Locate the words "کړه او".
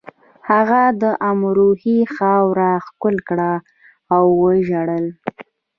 3.29-4.23